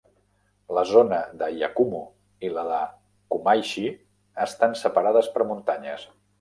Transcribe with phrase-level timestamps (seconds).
[0.77, 1.99] La zona de Yakumo
[2.49, 2.81] i la de
[3.35, 3.87] Kumaishi
[4.49, 6.13] estan separades per muntanyes.